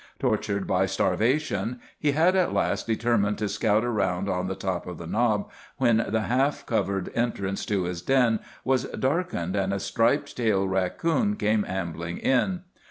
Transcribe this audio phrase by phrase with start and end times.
[0.17, 4.97] Tortured by starvation, he had at last determined to scout around on the top of
[4.97, 10.35] the knob, when the half covered entrance to his den was darkened and a striped
[10.35, 12.61] tail raccoon came ambling in.